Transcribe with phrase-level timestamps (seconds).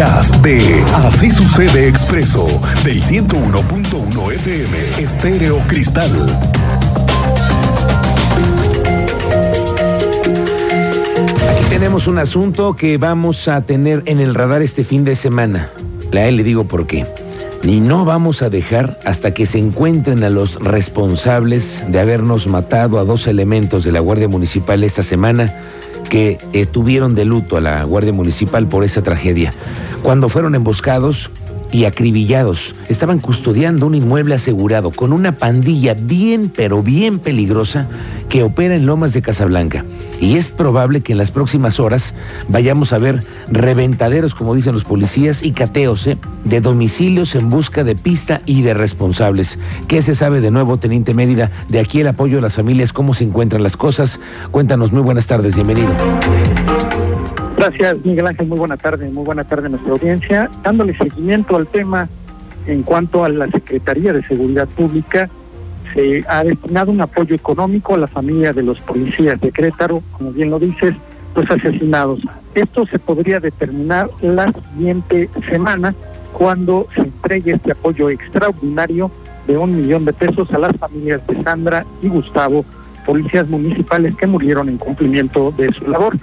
[0.00, 2.46] de Así sucede expreso
[2.84, 6.10] del 101.1 FM Estéreo Cristal.
[11.50, 15.68] Aquí tenemos un asunto que vamos a tener en el radar este fin de semana.
[16.12, 17.04] La él le digo por qué.
[17.62, 22.98] Ni no vamos a dejar hasta que se encuentren a los responsables de habernos matado
[22.98, 25.52] a dos elementos de la Guardia Municipal esta semana
[26.10, 29.54] que eh, tuvieron de luto a la Guardia Municipal por esa tragedia.
[30.02, 31.30] Cuando fueron emboscados
[31.72, 37.86] y acribillados, estaban custodiando un inmueble asegurado con una pandilla bien, pero bien peligrosa
[38.30, 39.84] que opera en Lomas de Casablanca.
[40.20, 42.14] Y es probable que en las próximas horas
[42.48, 46.16] vayamos a ver reventaderos, como dicen los policías, y cateos ¿eh?
[46.44, 49.58] de domicilios en busca de pista y de responsables.
[49.88, 51.50] ¿Qué se sabe de nuevo, Teniente Mérida?
[51.68, 54.20] De aquí el apoyo de las familias, cómo se encuentran las cosas.
[54.52, 55.90] Cuéntanos, muy buenas tardes, bienvenido.
[57.56, 58.46] Gracias, Miguel Ángel.
[58.46, 60.50] Muy buena tarde, muy buena tarde a nuestra audiencia.
[60.62, 62.08] Dándole seguimiento al tema
[62.66, 65.28] en cuanto a la Secretaría de Seguridad Pública,
[65.94, 70.32] se ha destinado un apoyo económico a la familia de los policías de Querétaro, como
[70.32, 70.94] bien lo dices,
[71.34, 72.20] los asesinados.
[72.54, 75.94] Esto se podría determinar la siguiente semana
[76.32, 79.10] cuando se entregue este apoyo extraordinario
[79.46, 82.64] de un millón de pesos a las familias de Sandra y Gustavo,
[83.06, 86.16] policías municipales que murieron en cumplimiento de su labor.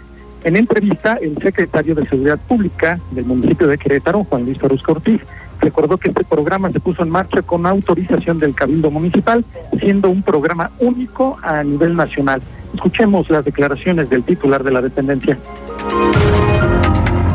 [0.44, 5.22] En entrevista, el secretario de Seguridad Pública del municipio de Querétaro, Juan Luis Farusca Ortiz,
[5.60, 9.44] recordó que este programa se puso en marcha con autorización del Cabildo Municipal,
[9.80, 12.42] siendo un programa único a nivel nacional.
[12.74, 15.38] Escuchemos las declaraciones del titular de la dependencia.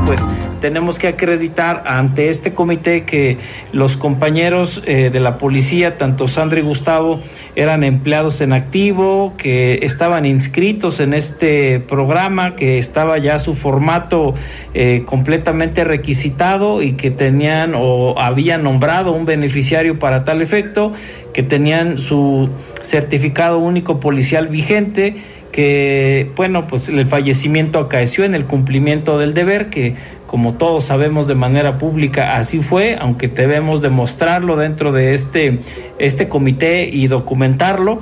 [0.07, 0.21] Pues
[0.63, 3.37] tenemos que acreditar ante este comité que
[3.73, 7.21] los compañeros eh, de la policía, tanto Sandra y Gustavo,
[7.57, 14.35] eran empleados en activo, que estaban inscritos en este programa, que estaba ya su formato
[14.73, 20.93] eh, completamente requisitado y que tenían o habían nombrado un beneficiario para tal efecto,
[21.35, 22.49] que tenían su
[22.83, 25.17] certificado único policial vigente
[25.53, 29.95] que, bueno, pues el fallecimiento acaeció en el cumplimiento del deber, que
[30.33, 35.61] como todos sabemos de manera pública, así fue, aunque debemos demostrarlo dentro de este,
[35.99, 38.01] este comité y documentarlo.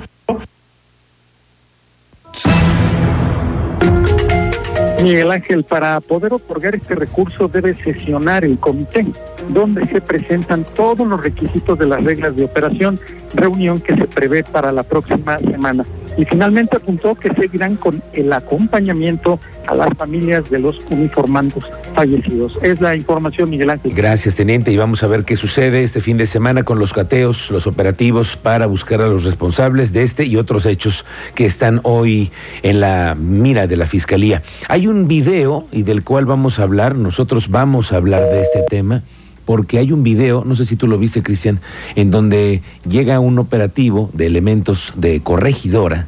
[5.03, 9.05] Miguel Ángel, para poder otorgar este recurso debe sesionar el comité,
[9.49, 12.97] donde se presentan todos los requisitos de las reglas de operación,
[13.33, 15.83] reunión que se prevé para la próxima semana
[16.21, 21.65] y finalmente apuntó que seguirán con el acompañamiento a las familias de los uniformandos
[21.95, 22.59] fallecidos.
[22.61, 23.91] Es la información, Miguel Ángel.
[23.95, 27.49] Gracias, teniente, y vamos a ver qué sucede este fin de semana con los cateos,
[27.49, 32.31] los operativos para buscar a los responsables de este y otros hechos que están hoy
[32.61, 34.43] en la mira de la Fiscalía.
[34.67, 38.61] Hay un video y del cual vamos a hablar, nosotros vamos a hablar de este
[38.69, 39.01] tema
[39.45, 41.59] porque hay un video, no sé si tú lo viste, Cristian,
[41.95, 46.07] en donde llega un operativo de elementos de corregidora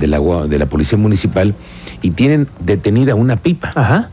[0.00, 1.54] De, la, de la Policía Municipal
[2.02, 3.72] y tienen detenida una pipa.
[3.74, 4.10] Ajá.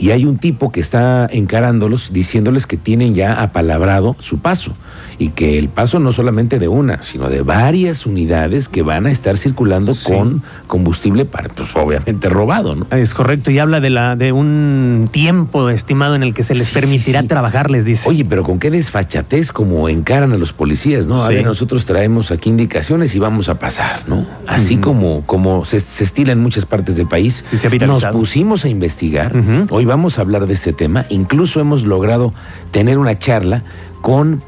[0.00, 4.74] Y hay un tipo que está encarándolos diciéndoles que tienen ya apalabrado su paso
[5.20, 9.10] y que el paso no solamente de una, sino de varias unidades que van a
[9.10, 12.86] estar circulando con combustible, para, pues obviamente robado, ¿no?
[12.90, 16.70] Es correcto, y habla de la de un tiempo estimado en el que se les
[16.70, 18.08] permitirá trabajar, les dice.
[18.08, 21.22] Oye, pero con qué desfachatez como encaran a los policías, ¿no?
[21.22, 24.26] A ver, nosotros traemos aquí indicaciones y vamos a pasar, ¿no?
[24.46, 27.44] Así como, como se, estila en muchas partes del país.
[27.44, 29.34] se ha Nos pusimos a investigar,
[29.68, 32.32] hoy vamos a hablar de este tema, incluso hemos logrado
[32.70, 33.64] tener una charla
[34.02, 34.40] con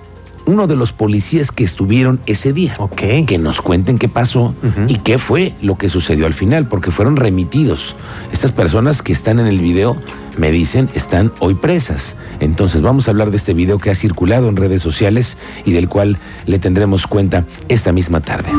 [0.46, 2.74] uno de los policías que estuvieron ese día.
[2.78, 3.02] Ok.
[3.26, 4.54] Que nos cuenten qué pasó
[4.86, 7.96] y qué fue lo que sucedió al final, porque fueron remitidos.
[8.32, 9.96] Estas personas que están en el video,
[10.36, 12.16] me dicen, están hoy presas.
[12.38, 15.88] Entonces vamos a hablar de este video que ha circulado en redes sociales y del
[15.88, 18.50] cual le tendremos cuenta esta misma tarde.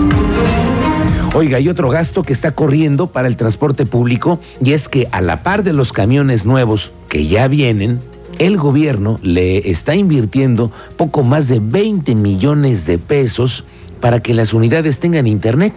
[1.35, 5.19] Oiga, hay otro gasto que está corriendo para el transporte público y es que a
[5.19, 8.01] la par de los camiones nuevos que ya vienen,
[8.37, 13.63] el gobierno le está invirtiendo poco más de 20 millones de pesos
[13.99, 15.73] para que las unidades tengan internet.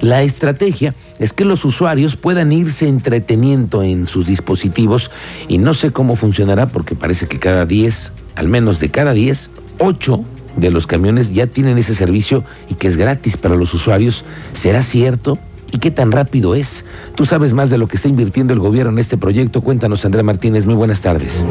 [0.00, 5.10] La estrategia es que los usuarios puedan irse entreteniendo en sus dispositivos
[5.48, 9.50] y no sé cómo funcionará porque parece que cada 10, al menos de cada 10,
[9.80, 10.24] 8
[10.58, 14.24] de los camiones ya tienen ese servicio y que es gratis para los usuarios.
[14.52, 15.38] ¿Será cierto?
[15.70, 16.84] ¿Y qué tan rápido es?
[17.14, 19.60] Tú sabes más de lo que está invirtiendo el gobierno en este proyecto.
[19.60, 20.64] Cuéntanos, Andrea Martínez.
[20.64, 21.44] Muy buenas tardes.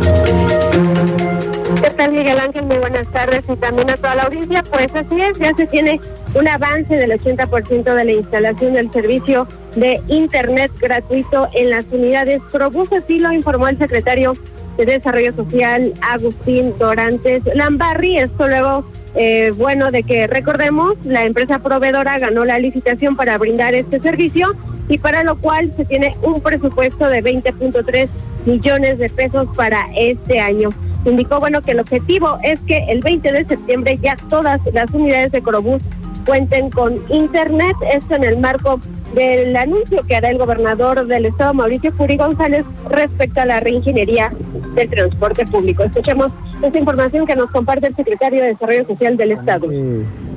[1.81, 2.63] ¿Qué tal, Miguel Ángel?
[2.63, 4.63] Muy buenas tardes y también a toda la audiencia.
[4.63, 6.01] Pues así es, ya se tiene
[6.33, 12.41] un avance del 80% de la instalación del servicio de Internet gratuito en las unidades
[12.51, 12.91] Probus.
[12.91, 14.35] Así lo informó el secretario
[14.77, 18.17] de Desarrollo Social, Agustín Dorantes Lambarri.
[18.17, 18.85] Esto luego,
[19.15, 24.55] eh, bueno, de que recordemos, la empresa proveedora ganó la licitación para brindar este servicio
[24.87, 28.07] y para lo cual se tiene un presupuesto de 20.3
[28.45, 30.69] millones de pesos para este año.
[31.05, 35.31] Indicó, bueno, que el objetivo es que el 20 de septiembre ya todas las unidades
[35.31, 35.81] de Corobús
[36.25, 38.79] cuenten con internet, esto en el marco
[39.13, 44.31] del anuncio que hará el gobernador del estado, Mauricio Curi González, respecto a la reingeniería
[44.75, 45.83] del transporte público.
[45.83, 46.31] Escuchemos
[46.61, 49.67] esta información que nos comparte el secretario de Desarrollo Social del estado.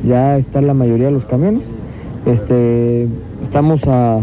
[0.07, 1.67] Ya está la mayoría de los camiones.
[2.27, 3.07] Este,
[3.43, 4.21] estamos a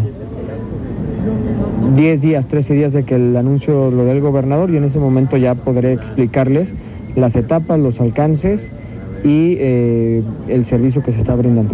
[1.96, 5.00] 10 días, 13 días de que el anuncio lo dé el gobernador y en ese
[5.00, 6.74] momento ya podré explicarles
[7.16, 8.70] las etapas, los alcances
[9.24, 11.74] y eh, el servicio que se está brindando.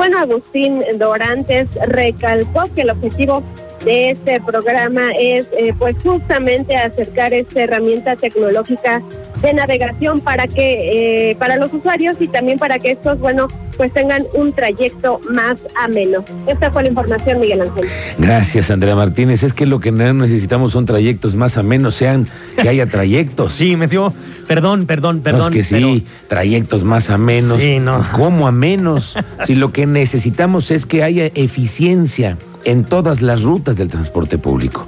[0.00, 3.42] Bueno, Agustín Dorantes recalcó que el objetivo
[3.84, 9.02] de este programa es eh, pues justamente acercar esta herramienta tecnológica
[9.42, 13.48] de navegación para que eh, para los usuarios y también para que estos bueno
[13.80, 16.22] pues tengan un trayecto más ameno.
[16.46, 17.88] Esta fue la información, Miguel Ángel.
[18.18, 19.42] Gracias, Andrea Martínez.
[19.42, 22.28] Es que lo que necesitamos son trayectos más amenos, sean
[22.60, 23.54] que haya trayectos.
[23.54, 24.12] Sí, me dio,
[24.46, 25.40] perdón, perdón, perdón.
[25.40, 27.58] No, es que sí, trayectos más amenos.
[27.58, 28.06] Sí, no.
[28.12, 29.16] ¿Cómo amenos?
[29.46, 34.86] si lo que necesitamos es que haya eficiencia en todas las rutas del transporte público.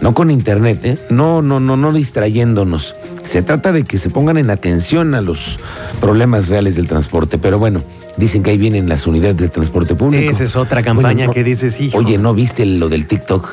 [0.00, 0.98] No con internet, ¿eh?
[1.10, 2.94] No, no, no, no distrayéndonos.
[3.24, 5.58] Se trata de que se pongan en atención a los
[6.00, 7.38] problemas reales del transporte.
[7.38, 7.82] Pero bueno,
[8.16, 10.30] dicen que ahí vienen las unidades de transporte público.
[10.30, 11.98] Esa es otra campaña Bueno, no- que dices, hijo.
[11.98, 13.48] Oye, ¿no viste lo del TikTok?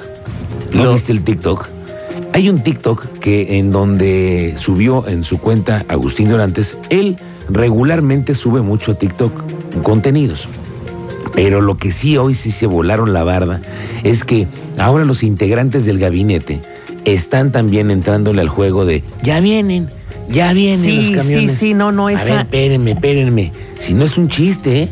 [0.73, 1.67] ¿No Lo- viste el TikTok?
[2.33, 7.17] Hay un TikTok que en donde subió en su cuenta Agustín Dorantes, él
[7.49, 9.31] regularmente sube mucho TikTok
[9.83, 10.47] contenidos.
[11.33, 13.61] Pero lo que sí hoy sí se volaron la barda
[14.03, 14.47] es que
[14.77, 16.59] ahora los integrantes del gabinete
[17.05, 19.87] están también entrándole al juego de ya vienen,
[20.29, 21.51] ya vienen Sí, los camiones.
[21.53, 23.51] sí, sí, no, no, A esa- ver, espérenme, espérenme.
[23.79, 24.89] Si no es un chiste, ¿eh?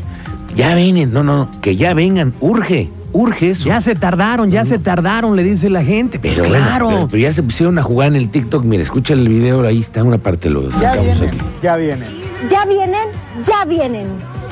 [0.56, 3.66] Ya vienen, no, no, que ya vengan, urge, urge eso.
[3.68, 6.18] Ya se tardaron, ya se tardaron, le dice la gente.
[6.18, 6.88] Pues Pero bueno, claro.
[6.88, 8.64] pero, pero ya se pusieron a jugar en el TikTok.
[8.64, 11.36] Mira, escucha el video, ahí está una parte, lo sacamos aquí.
[11.62, 12.08] ya vienen.
[12.50, 13.08] Ya vienen,
[13.46, 14.06] ya vienen.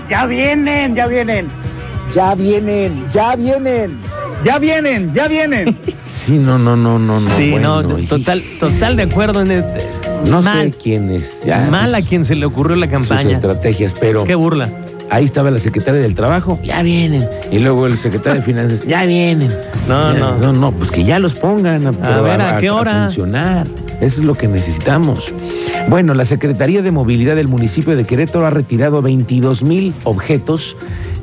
[0.08, 1.49] Ya vienen, ya vienen.
[2.14, 3.99] Ya vienen, ya vienen.
[4.44, 5.76] Ya vienen, ya vienen.
[6.19, 7.37] Sí, no, no, no, no, no.
[7.37, 9.87] sí, bueno, no, y- total, total de acuerdo en este.
[10.26, 11.43] No mal, sé quién es.
[11.46, 13.31] ya, mal a sus- quien se le ocurrió la Sus campaña.
[13.31, 14.69] estrategias, pero Qué burla.
[15.10, 17.26] ahí estaba la secretaria del Trabajo, ya vienen.
[17.50, 19.49] Y luego el secretario de Finanzas, ya vienen.
[19.88, 20.37] No, Ya, no.
[20.38, 23.05] No, no, pues que ya los pongan a, pero ver, ¿a qué hora?
[23.05, 23.66] funcionar.
[24.00, 25.32] Eso es lo que necesitamos.
[25.88, 30.76] Bueno, la Secretaría de Movilidad del municipio de Querétaro ha retirado 22 mil objetos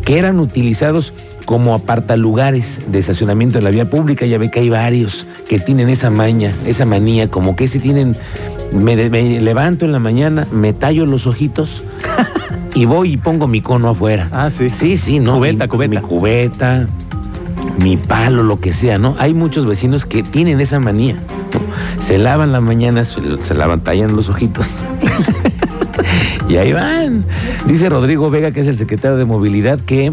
[0.06, 1.12] que eran utilizados
[1.46, 4.26] como apartalugares de estacionamiento en la vía pública.
[4.26, 8.16] Ya ve que hay varios que tienen esa maña, esa manía, como que se tienen.
[8.72, 11.84] Me, levanto en la mañana, me tallo los ojitos
[12.76, 14.28] y voy y pongo mi cono afuera.
[14.32, 14.70] Ah, sí.
[14.70, 15.36] Sí, sí, ¿no?
[15.36, 15.90] Cubeta, Mi- cubeta.
[15.90, 16.88] Mi cubeta,
[17.80, 19.16] mi palo, lo que sea, ¿no?
[19.20, 21.16] Hay muchos vecinos que tienen esa manía.
[21.16, 22.02] ¿no?
[22.04, 24.66] Se lavan la mañana, se, se lavan, tallan los ojitos.
[26.50, 27.26] y ahí van.
[27.68, 30.12] Dice Rodrigo Vega, que es el secretario de Movilidad, que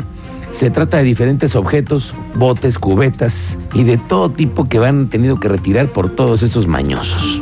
[0.52, 5.49] se trata de diferentes objetos, botes, cubetas y de todo tipo que van tenido que
[5.49, 7.40] retirar por todos estos mañosos.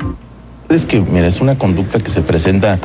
[0.69, 2.79] Es que, mira, es una conducta que se presenta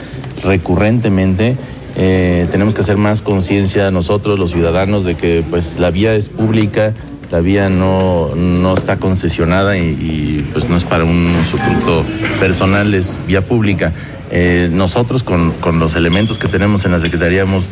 [0.43, 1.55] recurrentemente.
[1.95, 6.27] Eh, tenemos que hacer más conciencia nosotros, los ciudadanos, de que pues la vía es
[6.27, 6.93] pública,
[7.31, 12.03] la vía no, no está concesionada y, pues no es para un usufructo
[12.39, 13.93] personal, es vía pública.
[14.37, 17.63] Eh, nosotros con, con los elementos que tenemos en la Secretaría hemos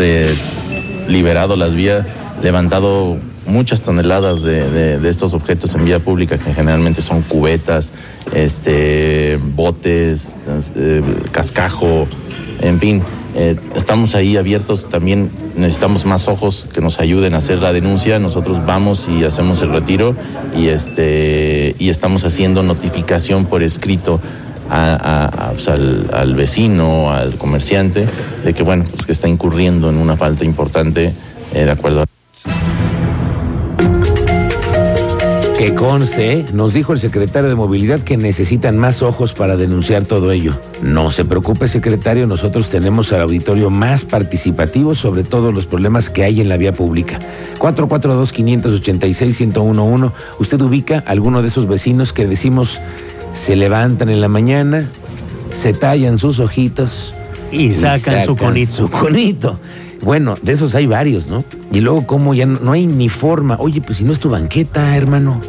[0.00, 0.34] eh,
[1.06, 2.06] liberado las vías,
[2.42, 7.92] levantado muchas toneladas de, de- estos objetos en vía pública, que generalmente son cubetas,
[8.34, 10.28] este, botes,
[10.76, 12.06] eh, cascajo,
[12.62, 13.02] en fin.
[13.34, 18.18] eh, estamos ahí abiertos, también necesitamos más ojos que nos ayuden a hacer la denuncia.
[18.18, 20.14] Nosotros vamos y hacemos el retiro
[20.56, 24.20] y, este, y estamos haciendo notificación por escrito
[24.70, 28.06] al, vecino, al comerciante,
[28.44, 31.12] de que bueno, pues que está incurriendo en una falta importante
[31.52, 32.04] eh, de acuerdo a
[35.58, 40.30] Que conste, nos dijo el secretario de Movilidad que necesitan más ojos para denunciar todo
[40.30, 40.52] ello.
[40.82, 46.22] No se preocupe, secretario, nosotros tenemos al auditorio más participativo sobre todos los problemas que
[46.22, 47.18] hay en la vía pública.
[47.58, 50.12] 442-586-1011.
[50.38, 52.80] ¿Usted ubica a alguno de esos vecinos que decimos
[53.32, 54.88] se levantan en la mañana,
[55.52, 57.14] se tallan sus ojitos
[57.50, 58.72] Y sacan su conito.
[58.72, 59.58] Su conito.
[60.02, 61.44] Bueno, de esos hay varios, ¿no?
[61.72, 63.56] Y luego, como ya no, no hay ni forma.
[63.58, 65.40] Oye, pues si no es tu banqueta, hermano.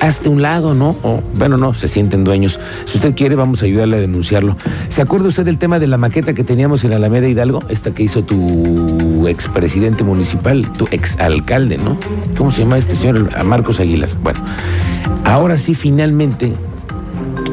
[0.00, 0.96] hazte un lado, ¿no?
[1.02, 2.58] O, bueno, no, se sienten dueños.
[2.86, 4.56] Si usted quiere, vamos a ayudarle a denunciarlo.
[4.88, 7.62] ¿Se acuerda usted del tema de la maqueta que teníamos en Alameda Hidalgo?
[7.68, 11.98] Esta que hizo tu expresidente municipal, tu exalcalde, ¿no?
[12.36, 13.30] ¿Cómo se llama este señor?
[13.36, 14.08] A Marcos Aguilar.
[14.22, 14.40] Bueno,
[15.24, 16.52] ahora sí, finalmente,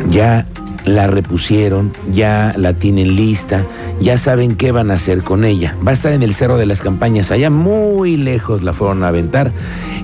[0.09, 0.45] ya
[0.85, 3.65] la repusieron, ya la tienen lista,
[3.99, 5.75] ya saben qué van a hacer con ella.
[5.85, 9.09] Va a estar en el Cerro de las Campañas, allá muy lejos la fueron a
[9.09, 9.51] aventar.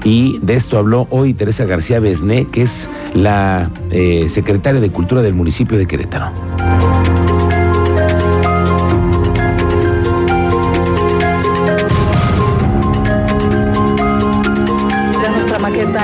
[0.03, 5.21] Y de esto habló hoy Teresa García Besné, que es la eh, secretaria de Cultura
[5.21, 6.31] del municipio de Querétaro.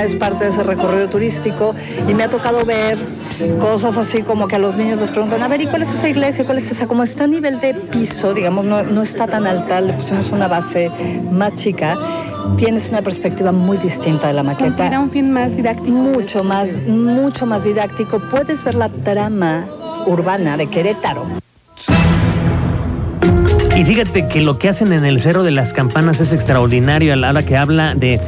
[0.03, 1.73] Es parte de ese recorrido turístico
[2.07, 2.97] y me ha tocado ver
[3.59, 6.09] cosas así como que a los niños les preguntan, a ver, ¿y cuál es esa
[6.09, 6.45] iglesia?
[6.45, 6.87] ¿Cuál es esa?
[6.87, 10.47] Como está a nivel de piso, digamos, no, no está tan alta, le pusimos una
[10.47, 10.91] base
[11.31, 11.95] más chica,
[12.57, 14.87] tienes una perspectiva muy distinta de la maqueta.
[14.87, 15.91] Era un fin más didáctico.
[15.91, 18.19] Mucho más, mucho más didáctico.
[18.19, 19.67] Puedes ver la trama
[20.05, 21.25] urbana de Querétaro.
[23.77, 27.15] Y fíjate que lo que hacen en el Cerro de las Campanas es extraordinario a
[27.15, 28.19] la hora que habla de,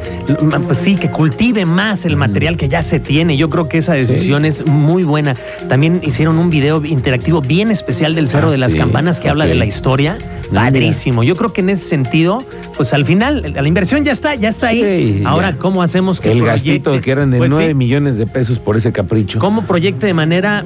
[0.68, 3.36] pues sí, que cultive más el material que ya se tiene.
[3.36, 5.34] Yo creo que esa decisión es muy buena.
[5.68, 9.28] También hicieron un video interactivo bien especial del Cerro Ah, de las sí, Campanas que
[9.28, 10.20] habla de la historia.
[10.54, 11.24] Padrísimo.
[11.24, 12.44] Yo creo que en ese sentido,
[12.78, 15.18] pues al final, la inversión ya está, ya está ahí.
[15.18, 15.58] Sí, Ahora, ya.
[15.58, 16.70] ¿cómo hacemos que El proyecte?
[16.90, 19.40] gastito que eran de Pues sí, 9 millones de pesos por ese capricho.
[19.40, 20.64] cómo proyecte de manera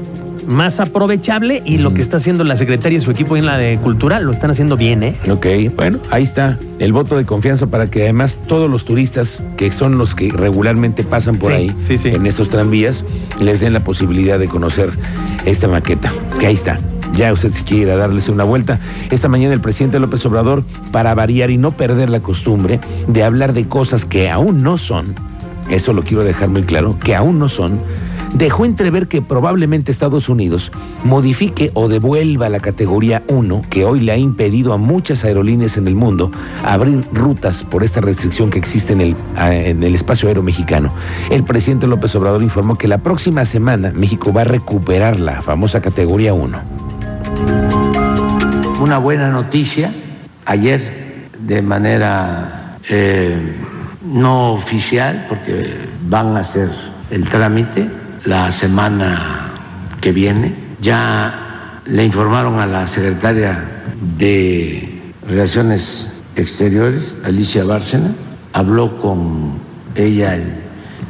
[0.48, 3.78] más aprovechable y lo que está haciendo la Secretaría y su equipo en la de
[3.78, 5.16] Cultura lo están haciendo bien, ¿eh?
[5.30, 9.72] Ok, bueno, ahí está el voto de confianza para que además todos los turistas, que
[9.72, 12.10] son los que regularmente pasan por Sí, ahí sí, sí.
[12.10, 13.06] en estos tranvías,
[13.40, 14.90] les den la posibilidad de conocer
[15.46, 16.80] esta maqueta, que ahí está.
[17.16, 18.80] Ya usted si quiere ir a darles una vuelta.
[19.12, 23.54] Esta mañana el presidente López Obrador, para variar y no perder la costumbre de hablar
[23.54, 25.14] de cosas que aún no son,
[25.70, 27.80] eso lo quiero dejar muy claro, que aún no son,
[28.34, 30.72] dejó entrever que probablemente Estados Unidos
[31.04, 35.88] modifique o devuelva la categoría 1 que hoy le ha impedido a muchas aerolíneas en
[35.88, 36.32] el mundo
[36.66, 40.92] abrir rutas por esta restricción que existe en el, a- en el espacio aéreo mexicano.
[41.30, 45.82] El presidente López Obrador informó que la próxima semana México va a recuperar la famosa
[45.82, 46.60] categoría 1.
[48.82, 49.94] Una buena noticia
[50.46, 53.38] ayer de manera eh,
[54.06, 55.74] no oficial, porque
[56.10, 56.70] van a hacer
[57.12, 57.88] el trámite
[58.25, 59.51] la semana
[60.01, 60.56] que viene.
[60.82, 63.63] Ya le informaron a la secretaria
[64.18, 68.12] de Relaciones Exteriores, Alicia Bárcena,
[68.53, 69.53] habló con
[69.96, 70.53] ella el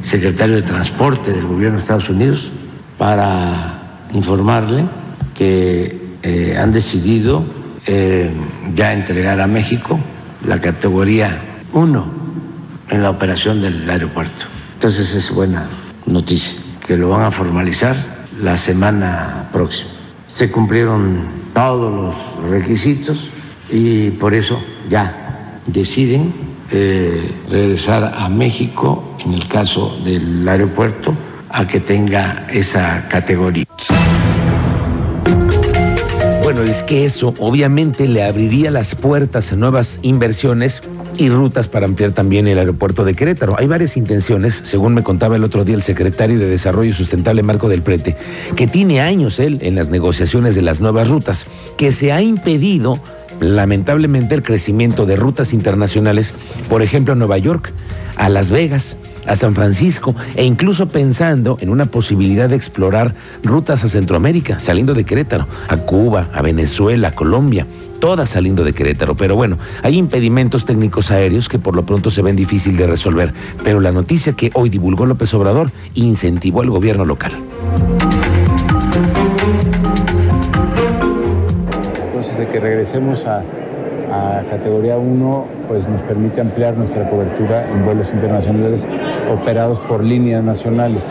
[0.02, 2.52] secretario de Transporte del gobierno de Estados Unidos
[2.98, 3.80] para
[4.12, 4.84] informarle
[5.34, 7.44] que eh, han decidido
[7.86, 8.30] eh,
[8.74, 9.98] ya entregar a México
[10.46, 11.38] la categoría
[11.72, 12.06] 1
[12.90, 14.46] en la operación del aeropuerto.
[14.74, 15.66] Entonces es buena
[16.06, 17.96] noticia, que lo van a formalizar
[18.40, 19.90] la semana próxima.
[20.28, 23.30] Se cumplieron todos los requisitos
[23.70, 26.32] y por eso ya deciden
[26.70, 31.14] eh, regresar a México, en el caso del aeropuerto,
[31.48, 33.64] a que tenga esa categoría.
[36.42, 40.82] Bueno, es que eso obviamente le abriría las puertas a nuevas inversiones
[41.16, 43.56] y rutas para ampliar también el aeropuerto de Querétaro.
[43.58, 47.68] Hay varias intenciones, según me contaba el otro día el secretario de Desarrollo Sustentable Marco
[47.68, 48.16] del Prete,
[48.56, 52.98] que tiene años él en las negociaciones de las nuevas rutas, que se ha impedido
[53.40, 56.34] lamentablemente el crecimiento de rutas internacionales,
[56.68, 57.72] por ejemplo a Nueva York,
[58.16, 63.84] a Las Vegas, a San Francisco e incluso pensando en una posibilidad de explorar rutas
[63.84, 67.66] a Centroamérica, saliendo de Querétaro, a Cuba, a Venezuela, a Colombia,
[68.04, 69.14] todas saliendo de Querétaro.
[69.14, 73.32] Pero bueno, hay impedimentos técnicos aéreos que por lo pronto se ven difícil de resolver.
[73.62, 77.32] Pero la noticia que hoy divulgó López Obrador incentivó al gobierno local.
[82.04, 83.42] Entonces, de que regresemos a,
[84.50, 88.86] categoría 1, pues nos permite ampliar nuestra cobertura en vuelos internacionales
[89.32, 91.08] operados por líneas nacionales.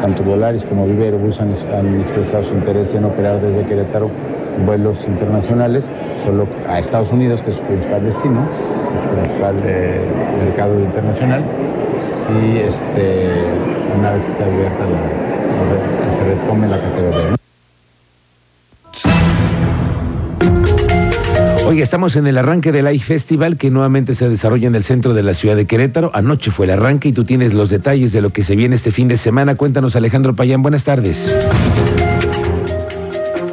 [0.00, 4.10] Tanto Volaris como Viva Aerobús han, han expresado su interés en operar desde Querétaro
[4.64, 5.90] vuelos internacionales,
[6.22, 8.46] solo a Estados Unidos, que es su principal destino,
[8.94, 10.00] es su principal eh,
[10.44, 11.44] mercado internacional.
[11.94, 13.44] Si este,
[13.98, 14.84] una vez que esté abierta,
[16.10, 17.36] se retome la categoría.
[21.66, 25.14] Oye, estamos en el arranque del AI Festival que nuevamente se desarrolla en el centro
[25.14, 26.10] de la ciudad de Querétaro.
[26.14, 28.90] Anoche fue el arranque y tú tienes los detalles de lo que se viene este
[28.90, 29.54] fin de semana.
[29.54, 30.62] Cuéntanos, Alejandro Payán.
[30.62, 31.32] Buenas tardes.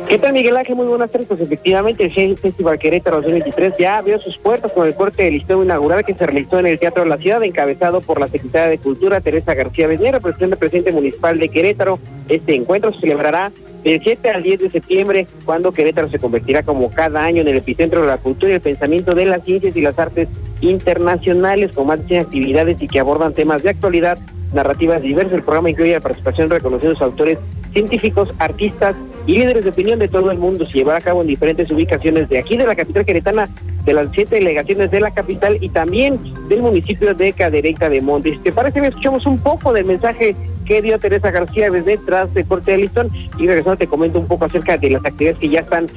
[0.08, 0.78] ¿Qué tal Miguel Ángel?
[0.78, 1.28] Muy buenas tardes.
[1.28, 5.66] Pues efectivamente el Festival Querétaro 2023 ya abrió sus puertas con el corte del listón
[5.66, 8.78] inaugural que se realizó en el Teatro de la Ciudad, encabezado por la Secretaria de
[8.78, 12.00] Cultura Teresa García Beñera, presidente presidente municipal de Querétaro.
[12.30, 13.52] Este encuentro se celebrará
[13.84, 17.58] del 7 al 10 de septiembre, cuando Querétaro se convertirá como cada año en el
[17.58, 20.30] epicentro de la cultura y el pensamiento de las ciencias y las artes
[20.62, 24.18] internacionales, con más de 100 actividades y que abordan temas de actualidad,
[24.54, 25.34] narrativas diversas.
[25.34, 27.40] El programa incluye la participación de reconocidos autores
[27.74, 28.96] científicos, artistas
[29.28, 30.66] y líderes de opinión de todo el mundo.
[30.66, 33.50] Se llevará a cabo en diferentes ubicaciones de aquí, de la capital queretana,
[33.86, 38.42] de las siete delegaciones de la capital y también del municipio de Cadereyta de Montes.
[38.42, 42.44] ¿Te parece que escuchamos un poco del mensaje que dio Teresa García desde tras de
[42.46, 43.12] Corte de Listón?
[43.38, 45.88] Y regresando te comento un poco acerca de las actividades que ya están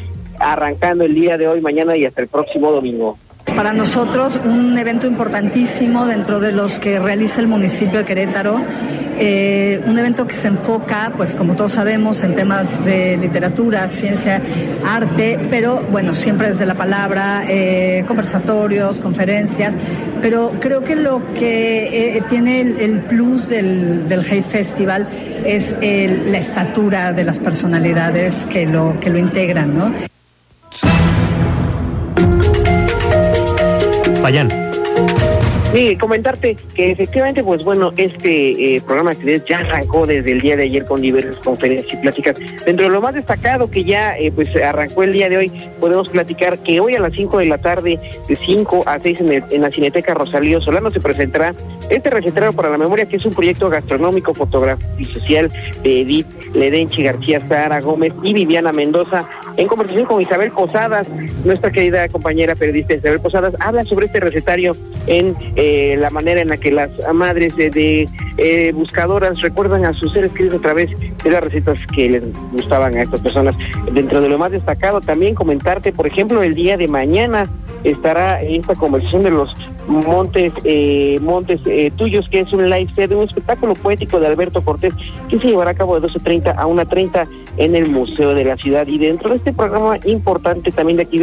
[0.40, 3.16] arrancando el día de hoy, mañana y hasta el próximo domingo.
[3.54, 8.60] Para nosotros un evento importantísimo dentro de los que realiza el municipio de Querétaro,
[9.22, 14.40] eh, un evento que se enfoca, pues como todos sabemos, en temas de literatura, ciencia,
[14.82, 19.74] arte, pero bueno, siempre desde la palabra, eh, conversatorios, conferencias,
[20.22, 25.06] pero creo que lo que eh, tiene el, plus del, del Hey Festival
[25.44, 29.92] es la estatura de las personalidades que lo, que lo integran, ¿no?
[34.22, 34.48] Vayan.
[35.72, 40.56] Sí, comentarte que efectivamente, pues bueno, este eh, programa de ya arrancó desde el día
[40.56, 42.36] de ayer con diversas conferencias y pláticas.
[42.66, 46.08] Dentro de lo más destacado que ya eh, pues arrancó el día de hoy, podemos
[46.08, 49.60] platicar que hoy a las 5 de la tarde, de 5 a 6 en, en
[49.62, 51.54] la Cineteca Rosalío Solano, se presentará
[51.88, 56.26] este recetario para la memoria, que es un proyecto gastronómico, fotográfico y social de Edith
[56.54, 61.08] Ledenchi García Sara Gómez y Viviana Mendoza, en conversación con Isabel Posadas,
[61.44, 64.76] nuestra querida compañera periodista Isabel Posadas, habla sobre este recetario
[65.06, 70.12] en eh, la manera en la que las madres de, eh, buscadoras recuerdan a sus
[70.12, 70.90] seres queridos a través
[71.22, 73.54] de las recetas que les gustaban a estas personas.
[73.92, 77.48] Dentro de lo más destacado, también comentarte, por ejemplo, el día de mañana
[77.84, 79.54] estará esta conversación de los
[79.86, 84.62] Montes eh, Montes eh, Tuyos, que es un live set un espectáculo poético de Alberto
[84.62, 84.94] Cortés,
[85.28, 88.86] que se llevará a cabo de 12.30 a 1.30 en el Museo de la Ciudad.
[88.86, 91.20] Y dentro de este programa importante también de aquí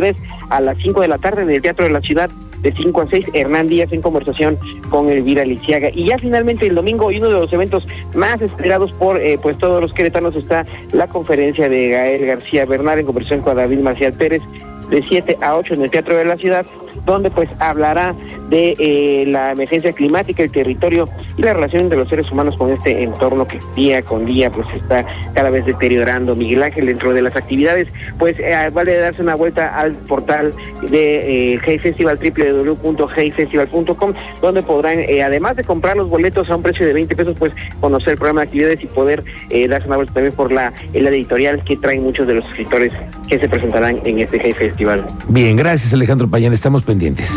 [0.50, 2.30] a las 5 de la tarde en el Teatro de la Ciudad,
[2.62, 4.58] de 5 a 6, Hernán Díaz en conversación
[4.90, 5.90] con Elvira Lisiaga.
[5.94, 9.58] Y ya finalmente el domingo, y uno de los eventos más esperados por eh, pues
[9.58, 14.14] todos los queretanos, está la conferencia de Gael García Bernal en conversación con David Marcial
[14.14, 14.42] Pérez
[14.90, 16.66] de 7 a 8 en el Teatro de la Ciudad,
[17.06, 18.14] donde pues hablará
[18.50, 22.72] de eh, la emergencia climática, el territorio y la relación de los seres humanos con
[22.72, 26.36] este entorno que día con día pues está cada vez deteriorando.
[26.36, 30.54] Miguel Ángel, dentro de las actividades, pues eh, vale darse una vuelta al portal
[30.90, 36.64] de eh, Hey Festival, www.heyfestival.com, donde podrán, eh, además de comprar los boletos a un
[36.64, 39.24] precio de 20 pesos, pues conocer el programa de actividades y poder
[39.70, 42.94] darse una vuelta también por la, el editorial que traen muchos de los escritores
[43.28, 45.06] que se presentarán en este Hey Festival.
[45.28, 47.32] Bien, gracias Alejandro Payán, estamos pendientes.